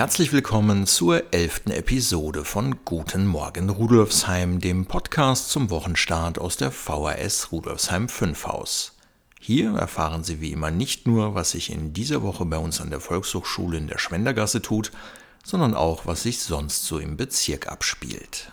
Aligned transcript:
Herzlich 0.00 0.32
willkommen 0.32 0.86
zur 0.86 1.34
elften 1.34 1.70
Episode 1.70 2.46
von 2.46 2.86
Guten 2.86 3.26
Morgen 3.26 3.68
Rudolfsheim, 3.68 4.58
dem 4.58 4.86
Podcast 4.86 5.50
zum 5.50 5.68
Wochenstart 5.68 6.38
aus 6.38 6.56
der 6.56 6.70
VHS 6.70 7.52
Rudolfsheim 7.52 8.08
5 8.08 8.46
Haus. 8.46 8.96
Hier 9.38 9.74
erfahren 9.74 10.24
Sie 10.24 10.40
wie 10.40 10.52
immer 10.52 10.70
nicht 10.70 11.06
nur, 11.06 11.34
was 11.34 11.50
sich 11.50 11.70
in 11.70 11.92
dieser 11.92 12.22
Woche 12.22 12.46
bei 12.46 12.56
uns 12.56 12.80
an 12.80 12.88
der 12.88 13.00
Volkshochschule 13.00 13.76
in 13.76 13.88
der 13.88 13.98
Schwendergasse 13.98 14.62
tut, 14.62 14.90
sondern 15.44 15.74
auch, 15.74 16.06
was 16.06 16.22
sich 16.22 16.40
sonst 16.40 16.86
so 16.86 16.98
im 16.98 17.18
Bezirk 17.18 17.70
abspielt. 17.70 18.52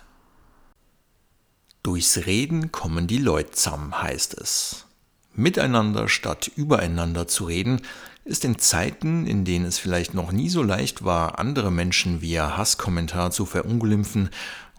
Durchs 1.82 2.26
Reden 2.26 2.72
kommen 2.72 3.06
die 3.06 3.16
Leute 3.16 3.52
zusammen, 3.52 4.02
heißt 4.02 4.34
es. 4.34 4.84
Miteinander 5.32 6.08
statt 6.08 6.50
übereinander 6.56 7.26
zu 7.26 7.44
reden, 7.44 7.80
ist 8.28 8.44
in 8.44 8.58
Zeiten, 8.58 9.26
in 9.26 9.44
denen 9.44 9.64
es 9.64 9.78
vielleicht 9.78 10.12
noch 10.12 10.32
nie 10.32 10.50
so 10.50 10.62
leicht 10.62 11.02
war, 11.02 11.38
andere 11.38 11.72
Menschen 11.72 12.20
via 12.20 12.56
Hasskommentar 12.56 13.30
zu 13.30 13.46
verunglimpfen 13.46 14.28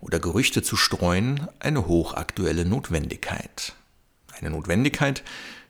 oder 0.01 0.19
Gerüchte 0.19 0.61
zu 0.61 0.75
streuen, 0.75 1.47
eine 1.59 1.87
hochaktuelle 1.87 2.63
Notwendigkeit. 2.63 3.73
Eine 4.39 4.51
Notwendigkeit, 4.51 5.23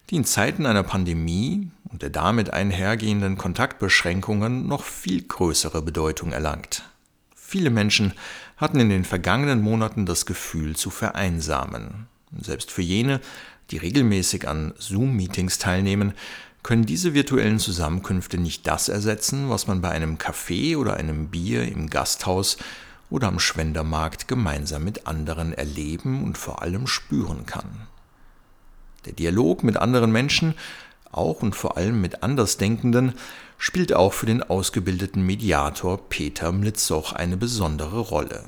die 0.10 0.18
in 0.18 0.26
Zeiten 0.26 0.66
einer 0.66 0.84
Pandemie 0.84 1.72
und 1.86 2.02
der 2.02 2.10
damit 2.10 2.52
einhergehenden 2.52 3.38
Kontaktbeschränkungen 3.38 4.68
noch 4.68 4.84
viel 4.84 5.24
größere 5.24 5.82
Bedeutung 5.82 6.34
erlangt. 6.34 6.84
Viele 7.34 7.70
Menschen 7.70 8.14
hatten 8.58 8.80
in 8.80 8.90
den 8.90 9.06
vergangenen 9.06 9.62
Monaten 9.62 10.06
das 10.06 10.26
Gefühl 10.26 10.76
zu 10.76 10.90
vereinsamen. 10.90 12.08
Selbst 12.40 12.72
für 12.72 12.82
jene, 12.82 13.22
die 13.72 13.78
regelmäßig 13.78 14.48
an 14.48 14.74
Zoom-Meetings 14.78 15.60
teilnehmen, 15.60 16.14
können 16.64 16.86
diese 16.86 17.14
virtuellen 17.14 17.60
Zusammenkünfte 17.60 18.38
nicht 18.38 18.68
das 18.68 18.90
ersetzen, 18.90 19.50
was 19.50 19.68
man 19.68 19.82
bei 19.82 19.90
einem 19.90 20.18
Kaffee 20.18 20.76
oder 20.76 20.96
einem 20.96 21.28
Bier 21.28 21.64
im 21.64 21.90
Gasthaus 21.90 22.58
oder 23.10 23.28
am 23.28 23.40
Schwendermarkt 23.40 24.28
gemeinsam 24.28 24.84
mit 24.84 25.08
anderen 25.08 25.54
erleben 25.54 26.24
und 26.24 26.38
vor 26.38 26.62
allem 26.62 26.88
spüren 26.88 27.46
kann. 27.46 27.88
Der 29.06 29.14
Dialog 29.14 29.64
mit 29.64 29.78
anderen 29.78 30.12
Menschen, 30.12 30.54
auch 31.12 31.42
und 31.42 31.56
vor 31.56 31.78
allem 31.78 32.02
mit 32.02 32.22
Andersdenkenden, 32.22 33.14
spielt 33.58 33.94
auch 33.94 34.14
für 34.14 34.26
den 34.26 34.44
ausgebildeten 34.44 35.26
Mediator 35.26 36.10
Peter 36.10 36.52
Mlitzoch 36.52 37.14
eine 37.14 37.38
besondere 37.38 38.00
Rolle. 38.00 38.44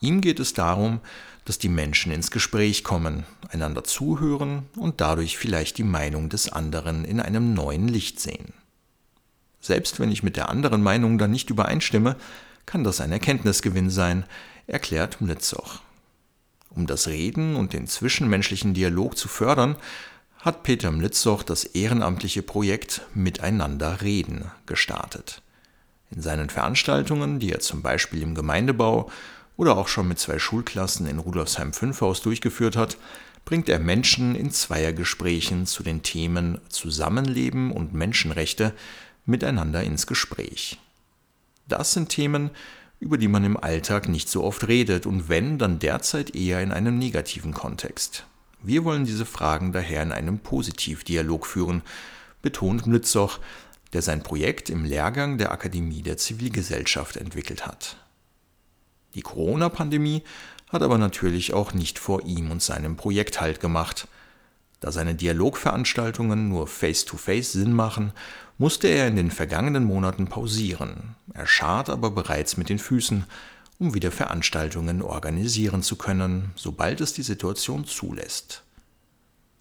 Ihm 0.00 0.20
geht 0.20 0.40
es 0.40 0.52
darum, 0.52 1.00
dass 1.44 1.58
die 1.58 1.68
Menschen 1.68 2.12
ins 2.12 2.30
Gespräch 2.30 2.84
kommen, 2.84 3.24
einander 3.50 3.82
zuhören 3.84 4.66
und 4.76 5.00
dadurch 5.00 5.38
vielleicht 5.38 5.78
die 5.78 5.84
Meinung 5.84 6.28
des 6.28 6.52
anderen 6.52 7.04
in 7.04 7.20
einem 7.20 7.54
neuen 7.54 7.88
Licht 7.88 8.20
sehen. 8.20 8.52
Selbst 9.60 9.98
wenn 9.98 10.12
ich 10.12 10.22
mit 10.22 10.36
der 10.36 10.50
anderen 10.50 10.82
Meinung 10.82 11.18
dann 11.18 11.30
nicht 11.30 11.50
übereinstimme, 11.50 12.16
kann 12.66 12.84
das 12.84 13.00
ein 13.00 13.12
Erkenntnisgewinn 13.12 13.90
sein, 13.90 14.24
erklärt 14.66 15.20
Mlitzoch. 15.20 15.80
Um 16.70 16.86
das 16.86 17.08
Reden 17.08 17.56
und 17.56 17.72
den 17.72 17.86
zwischenmenschlichen 17.86 18.74
Dialog 18.74 19.16
zu 19.16 19.26
fördern, 19.26 19.76
hat 20.38 20.62
Peter 20.62 20.92
Mlitzoch 20.92 21.42
das 21.42 21.64
ehrenamtliche 21.64 22.42
Projekt 22.42 23.02
Miteinander 23.14 24.02
reden 24.02 24.50
gestartet. 24.66 25.42
In 26.10 26.22
seinen 26.22 26.50
Veranstaltungen, 26.50 27.38
die 27.40 27.52
er 27.52 27.60
zum 27.60 27.82
Beispiel 27.82 28.22
im 28.22 28.34
Gemeindebau 28.34 29.10
oder 29.58 29.76
auch 29.76 29.88
schon 29.88 30.08
mit 30.08 30.18
zwei 30.18 30.38
Schulklassen 30.38 31.06
in 31.06 31.18
Rudolfsheim 31.18 31.74
5 31.74 32.00
Haus 32.00 32.22
durchgeführt 32.22 32.76
hat, 32.76 32.96
bringt 33.44 33.68
er 33.68 33.80
Menschen 33.80 34.34
in 34.34 34.50
Zweiergesprächen 34.50 35.66
zu 35.66 35.82
den 35.82 36.02
Themen 36.02 36.60
Zusammenleben 36.70 37.72
und 37.72 37.92
Menschenrechte 37.92 38.72
miteinander 39.26 39.82
ins 39.82 40.06
Gespräch. 40.06 40.78
Das 41.66 41.92
sind 41.92 42.08
Themen, 42.08 42.50
über 43.00 43.18
die 43.18 43.28
man 43.28 43.44
im 43.44 43.56
Alltag 43.56 44.08
nicht 44.08 44.28
so 44.28 44.44
oft 44.44 44.68
redet 44.68 45.06
und 45.06 45.28
wenn, 45.28 45.58
dann 45.58 45.80
derzeit 45.80 46.34
eher 46.36 46.62
in 46.62 46.70
einem 46.70 46.96
negativen 46.96 47.52
Kontext. 47.52 48.26
Wir 48.62 48.84
wollen 48.84 49.04
diese 49.04 49.26
Fragen 49.26 49.72
daher 49.72 50.02
in 50.02 50.12
einem 50.12 50.38
Positivdialog 50.38 51.46
führen, 51.46 51.82
betont 52.42 52.86
Mlitzoch, 52.86 53.40
der 53.92 54.02
sein 54.02 54.22
Projekt 54.22 54.70
im 54.70 54.84
Lehrgang 54.84 55.36
der 55.36 55.50
Akademie 55.50 56.02
der 56.02 56.16
Zivilgesellschaft 56.16 57.16
entwickelt 57.16 57.66
hat. 57.66 57.96
Die 59.14 59.22
Corona-Pandemie 59.22 60.22
hat 60.68 60.82
aber 60.82 60.98
natürlich 60.98 61.54
auch 61.54 61.72
nicht 61.72 61.98
vor 61.98 62.24
ihm 62.24 62.50
und 62.50 62.62
seinem 62.62 62.96
Projekt 62.96 63.40
Halt 63.40 63.60
gemacht. 63.60 64.06
Da 64.80 64.92
seine 64.92 65.14
Dialogveranstaltungen 65.14 66.48
nur 66.48 66.66
face-to-face 66.66 67.48
-face 67.48 67.52
Sinn 67.52 67.72
machen, 67.72 68.12
musste 68.58 68.88
er 68.88 69.08
in 69.08 69.16
den 69.16 69.30
vergangenen 69.30 69.84
Monaten 69.84 70.26
pausieren. 70.26 71.14
Er 71.32 71.46
schart 71.46 71.88
aber 71.88 72.10
bereits 72.10 72.56
mit 72.56 72.68
den 72.68 72.78
Füßen, 72.78 73.24
um 73.78 73.94
wieder 73.94 74.10
Veranstaltungen 74.10 75.02
organisieren 75.02 75.82
zu 75.82 75.96
können, 75.96 76.50
sobald 76.56 77.00
es 77.00 77.12
die 77.12 77.22
Situation 77.22 77.84
zulässt. 77.84 78.64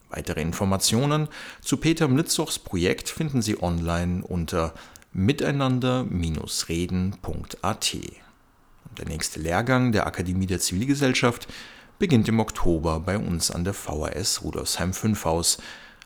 Weitere 0.09 0.41
Informationen 0.41 1.27
zu 1.61 1.77
Peter 1.77 2.07
Mlitzochs 2.07 2.59
Projekt 2.59 3.09
finden 3.09 3.41
Sie 3.41 3.61
online 3.61 4.23
unter 4.23 4.73
miteinander-reden.at. 5.13 7.97
Der 8.97 9.05
nächste 9.05 9.39
Lehrgang 9.39 9.91
der 9.91 10.07
Akademie 10.07 10.47
der 10.47 10.59
Zivilgesellschaft 10.59 11.47
beginnt 11.99 12.27
im 12.27 12.39
Oktober 12.39 12.99
bei 12.99 13.15
uns 13.17 13.51
an 13.51 13.63
der 13.63 13.75
VHS 13.75 14.41
Rudolfsheim 14.43 14.93
5 14.93 15.25
Haus. 15.25 15.59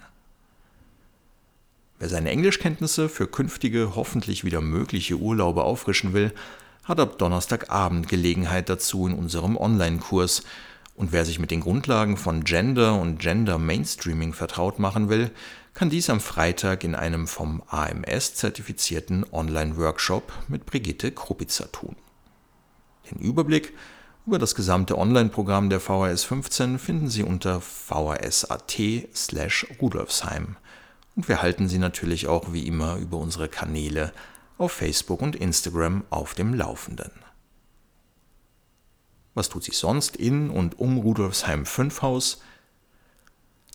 Wer 1.98 2.08
seine 2.08 2.30
Englischkenntnisse 2.30 3.08
für 3.08 3.26
künftige, 3.26 3.96
hoffentlich 3.96 4.44
wieder 4.44 4.60
mögliche 4.60 5.16
Urlaube 5.16 5.64
auffrischen 5.64 6.12
will, 6.12 6.32
hat 6.84 7.00
ab 7.00 7.18
Donnerstagabend 7.18 8.08
Gelegenheit 8.08 8.68
dazu 8.68 9.08
in 9.08 9.14
unserem 9.14 9.56
Online-Kurs. 9.56 10.44
Und 10.94 11.10
wer 11.12 11.24
sich 11.24 11.40
mit 11.40 11.50
den 11.50 11.60
Grundlagen 11.60 12.16
von 12.16 12.44
Gender 12.44 13.00
und 13.00 13.18
Gender 13.18 13.58
Mainstreaming 13.58 14.32
vertraut 14.32 14.78
machen 14.78 15.08
will, 15.08 15.32
kann 15.76 15.90
dies 15.90 16.08
am 16.08 16.20
Freitag 16.20 16.84
in 16.84 16.94
einem 16.94 17.28
vom 17.28 17.62
AMS 17.66 18.34
zertifizierten 18.34 19.26
Online-Workshop 19.30 20.32
mit 20.48 20.64
Brigitte 20.64 21.12
Krupitzer 21.12 21.70
tun. 21.70 21.96
Den 23.10 23.18
Überblick 23.18 23.74
über 24.26 24.38
das 24.38 24.54
gesamte 24.54 24.96
Online-Programm 24.96 25.68
der 25.68 25.80
VHS 25.80 26.24
15 26.24 26.78
finden 26.78 27.10
Sie 27.10 27.22
unter 27.22 27.60
vhs.at 27.60 28.80
slash 29.14 29.66
rudolfsheim. 29.78 30.56
Und 31.14 31.28
wir 31.28 31.42
halten 31.42 31.68
Sie 31.68 31.78
natürlich 31.78 32.26
auch 32.26 32.54
wie 32.54 32.66
immer 32.66 32.96
über 32.96 33.18
unsere 33.18 33.50
Kanäle 33.50 34.14
auf 34.56 34.72
Facebook 34.72 35.20
und 35.20 35.36
Instagram 35.36 36.04
auf 36.08 36.32
dem 36.32 36.54
Laufenden. 36.54 37.12
Was 39.34 39.50
tut 39.50 39.64
sich 39.64 39.76
sonst 39.76 40.16
in 40.16 40.48
und 40.48 40.78
um 40.78 40.96
Rudolfsheim 40.96 41.66
5 41.66 42.00
Haus? 42.00 42.40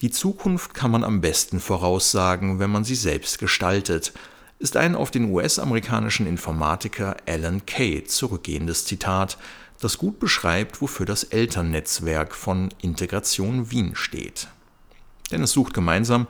Die 0.02 0.10
Zukunft 0.10 0.74
kann 0.74 0.90
man 0.90 1.04
am 1.04 1.22
besten 1.22 1.60
voraussagen, 1.60 2.58
wenn 2.58 2.72
man 2.72 2.84
sie 2.84 2.96
selbst 2.96 3.38
gestaltet, 3.38 4.14
ist 4.58 4.76
ein 4.76 4.96
auf 4.96 5.12
den 5.12 5.32
US-amerikanischen 5.32 6.26
Informatiker 6.26 7.18
Alan 7.28 7.68
Kay 7.68 8.04
zurückgehendes 8.04 8.86
Zitat, 8.86 9.38
das 9.80 10.00
gut 10.00 10.20
beschreibt, 10.20 10.82
wofür 10.82 11.06
das 11.06 11.24
Elternnetzwerk 11.24 12.34
von 12.34 12.70
Integration 12.82 13.70
Wien 13.70 13.92
steht. 13.94 14.48
Denn 15.30 15.44
es 15.44 15.52
sucht 15.52 15.76
gemeinsam 15.76 16.26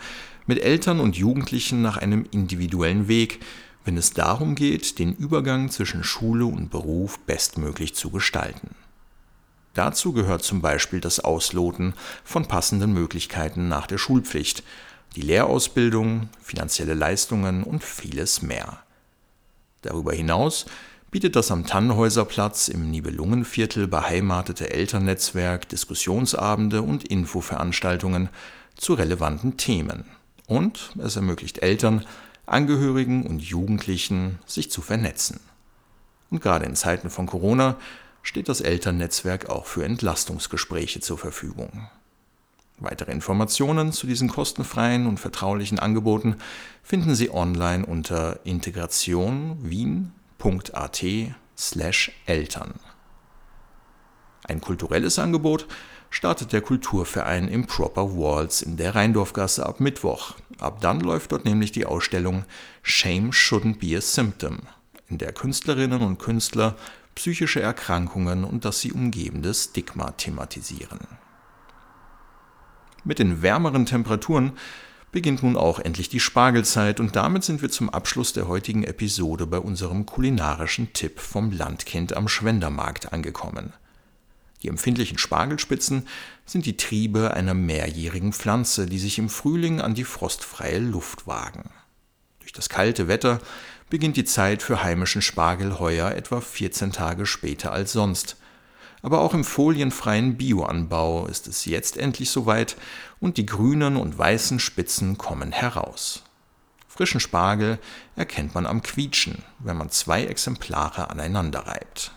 mit 0.47 0.59
Eltern 0.59 0.99
und 0.99 1.15
Jugendlichen 1.15 1.81
nach 1.81 1.95
einem 1.95 2.25
individuellen 2.29 3.07
Weg, 3.07 3.39
wenn 3.85 3.95
es 3.95 4.11
darum 4.11 4.55
geht, 4.55 4.99
den 4.99 5.15
Übergang 5.15 5.69
zwischen 5.69 6.03
Schule 6.03 6.45
und 6.45 6.71
Beruf 6.71 7.19
bestmöglich 7.19 7.95
zu 7.95 8.09
gestalten. 8.09 8.75
Dazu 9.73 10.11
gehört 10.11 10.43
zum 10.43 10.61
Beispiel 10.61 10.99
das 10.99 11.19
Ausloten 11.19 11.93
von 12.23 12.45
passenden 12.45 12.93
Möglichkeiten 12.93 13.67
nach 13.67 13.87
der 13.87 13.97
Schulpflicht, 13.97 14.63
die 15.15 15.21
Lehrausbildung, 15.21 16.29
finanzielle 16.41 16.93
Leistungen 16.93 17.63
und 17.63 17.83
vieles 17.83 18.41
mehr. 18.41 18.79
Darüber 19.81 20.13
hinaus 20.13 20.65
bietet 21.09 21.35
das 21.35 21.51
am 21.51 21.65
Tannhäuserplatz 21.65 22.69
im 22.69 22.89
Nibelungenviertel 22.89 23.87
beheimatete 23.87 24.69
Elternnetzwerk 24.69 25.67
Diskussionsabende 25.67 26.81
und 26.81 27.03
Infoveranstaltungen 27.03 28.29
zu 28.75 28.93
relevanten 28.93 29.57
Themen. 29.57 30.05
Und 30.47 30.93
es 31.01 31.17
ermöglicht 31.17 31.59
Eltern, 31.59 32.05
Angehörigen 32.45 33.25
und 33.25 33.41
Jugendlichen 33.41 34.39
sich 34.45 34.71
zu 34.71 34.81
vernetzen. 34.81 35.39
Und 36.29 36.41
gerade 36.41 36.65
in 36.65 36.75
Zeiten 36.75 37.09
von 37.09 37.25
Corona 37.25 37.77
steht 38.23 38.49
das 38.49 38.61
Elternnetzwerk 38.61 39.49
auch 39.49 39.65
für 39.65 39.85
Entlastungsgespräche 39.85 40.99
zur 40.99 41.17
Verfügung. 41.17 41.89
Weitere 42.77 43.11
Informationen 43.11 43.91
zu 43.91 44.07
diesen 44.07 44.29
kostenfreien 44.29 45.05
und 45.05 45.19
vertraulichen 45.19 45.77
Angeboten 45.77 46.37
finden 46.81 47.13
Sie 47.13 47.31
online 47.31 47.85
unter 47.85 48.39
integrationwien.at 48.43 51.05
slash 51.57 52.11
Eltern. 52.25 52.73
Ein 54.43 54.61
kulturelles 54.61 55.19
Angebot 55.19 55.67
startet 56.09 56.53
der 56.53 56.61
Kulturverein 56.61 57.47
Improper 57.47 58.17
Walls 58.17 58.63
in 58.63 58.77
der 58.77 58.95
Rheindorfgasse 58.95 59.63
ab 59.65 59.79
Mittwoch. 59.79 60.33
Ab 60.59 60.81
dann 60.81 60.99
läuft 60.99 61.31
dort 61.31 61.45
nämlich 61.45 61.71
die 61.71 61.85
Ausstellung 61.85 62.45
Shame 62.81 63.31
Shouldn't 63.31 63.79
Be 63.79 63.95
a 63.95 64.01
Symptom, 64.01 64.61
in 65.07 65.19
der 65.19 65.33
Künstlerinnen 65.33 66.01
und 66.01 66.17
Künstler 66.17 66.75
psychische 67.15 67.61
Erkrankungen 67.61 68.43
und 68.43 68.65
das 68.65 68.79
sie 68.79 68.91
umgebende 68.91 69.53
Stigma 69.53 70.11
thematisieren. 70.11 70.99
Mit 73.03 73.19
den 73.19 73.41
wärmeren 73.41 73.85
Temperaturen 73.85 74.53
beginnt 75.11 75.43
nun 75.43 75.57
auch 75.57 75.79
endlich 75.79 76.09
die 76.09 76.19
Spargelzeit 76.19 76.99
und 76.99 77.15
damit 77.15 77.43
sind 77.43 77.61
wir 77.61 77.69
zum 77.69 77.89
Abschluss 77.89 78.33
der 78.33 78.47
heutigen 78.47 78.83
Episode 78.83 79.45
bei 79.45 79.57
unserem 79.57 80.05
kulinarischen 80.05 80.93
Tipp 80.93 81.19
vom 81.19 81.51
Landkind 81.51 82.15
am 82.15 82.27
Schwendermarkt 82.27 83.11
angekommen. 83.11 83.73
Die 84.61 84.67
empfindlichen 84.67 85.17
Spargelspitzen 85.17 86.07
sind 86.45 86.65
die 86.65 86.77
Triebe 86.77 87.33
einer 87.33 87.55
mehrjährigen 87.55 88.31
Pflanze, 88.31 88.85
die 88.85 88.99
sich 88.99 89.17
im 89.17 89.29
Frühling 89.29 89.81
an 89.81 89.95
die 89.95 90.03
frostfreie 90.03 90.79
Luft 90.79 91.25
wagen. 91.25 91.71
Durch 92.51 92.65
das 92.65 92.69
kalte 92.69 93.07
Wetter 93.07 93.39
beginnt 93.89 94.17
die 94.17 94.25
Zeit 94.25 94.61
für 94.61 94.83
heimischen 94.83 95.21
Spargel 95.21 95.79
heuer 95.79 96.11
etwa 96.11 96.41
14 96.41 96.91
Tage 96.91 97.25
später 97.25 97.71
als 97.71 97.93
sonst– 97.93 98.35
aber 99.01 99.21
auch 99.21 99.33
im 99.33 99.43
folienfreien 99.43 100.37
Bioanbau 100.37 101.25
ist 101.25 101.47
es 101.47 101.65
jetzt 101.65 101.97
endlich 101.97 102.29
soweit 102.29 102.77
und 103.19 103.37
die 103.37 103.45
grünen 103.45 103.97
und 103.97 104.17
weißen 104.17 104.59
Spitzen 104.59 105.17
kommen 105.17 105.51
heraus. 105.51 106.23
Frischen 106.87 107.19
Spargel 107.19 107.79
erkennt 108.15 108.53
man 108.53 108.67
am 108.67 108.81
Quietschen, 108.81 109.43
wenn 109.59 109.77
man 109.77 109.89
zwei 109.89 110.25
Exemplare 110.25 111.09
aneinander 111.09 111.61
reibt. 111.61 112.11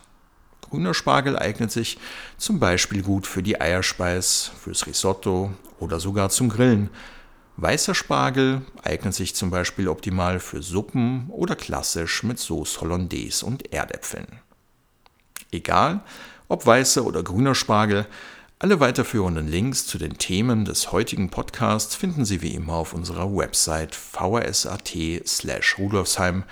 Grüner 0.61 0.93
Spargel 0.93 1.39
eignet 1.39 1.71
sich 1.71 1.97
zum 2.37 2.59
Beispiel 2.59 3.01
gut 3.01 3.25
für 3.25 3.41
die 3.41 3.59
Eierspeis, 3.59 4.51
fürs 4.61 4.85
Risotto 4.85 5.53
oder 5.79 5.99
sogar 5.99 6.29
zum 6.29 6.49
Grillen. 6.49 6.89
Weißer 7.57 7.95
Spargel 7.95 8.63
eignet 8.83 9.13
sich 9.13 9.33
zum 9.33 9.49
Beispiel 9.49 9.87
optimal 9.87 10.39
für 10.39 10.61
Suppen 10.61 11.29
oder 11.29 11.55
klassisch 11.55 12.23
mit 12.23 12.37
Sauce 12.37 12.81
Hollandaise 12.81 13.45
und 13.45 13.71
Erdäpfeln. 13.71 14.27
Egal, 15.51 16.01
ob 16.49 16.65
weißer 16.65 17.05
oder 17.05 17.23
grüner 17.23 17.55
Spargel. 17.55 18.07
Alle 18.59 18.79
weiterführenden 18.79 19.47
Links 19.47 19.85
zu 19.85 19.97
den 19.97 20.17
Themen 20.17 20.65
des 20.65 20.91
heutigen 20.91 21.29
Podcasts 21.29 21.95
finden 21.95 22.25
Sie 22.25 22.41
wie 22.41 22.53
immer 22.53 22.73
auf 22.73 22.93
unserer 22.93 23.33
Website 23.35 23.95
vrs.at 23.95 24.93
slash 25.25 25.77
rudolfsheim 25.77 26.43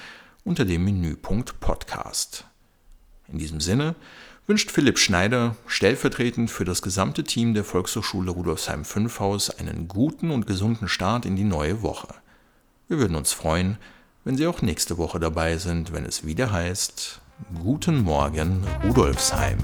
unter 0.43 0.65
dem 0.65 0.83
Menüpunkt 0.85 1.59
Podcast. 1.59 2.45
In 3.27 3.37
diesem 3.39 3.61
Sinne 3.61 3.95
wünscht 4.45 4.71
Philipp 4.71 4.99
Schneider 4.99 5.55
stellvertretend 5.67 6.51
für 6.51 6.65
das 6.65 6.81
gesamte 6.81 7.23
Team 7.23 7.53
der 7.53 7.63
Volkshochschule 7.63 8.31
Rudolfsheim 8.31 8.83
5 8.83 9.19
Haus 9.19 9.49
einen 9.49 9.87
guten 9.87 10.31
und 10.31 10.47
gesunden 10.47 10.87
Start 10.87 11.25
in 11.25 11.35
die 11.35 11.45
neue 11.45 11.81
Woche. 11.81 12.09
Wir 12.89 12.97
würden 12.97 13.15
uns 13.15 13.31
freuen, 13.31 13.77
wenn 14.25 14.35
Sie 14.35 14.47
auch 14.47 14.61
nächste 14.61 14.97
Woche 14.97 15.19
dabei 15.19 15.57
sind, 15.57 15.93
wenn 15.93 16.05
es 16.05 16.25
wieder 16.25 16.51
heißt 16.51 17.21
Guten 17.61 18.03
Morgen, 18.03 18.63
Rudolfsheim. 18.83 19.57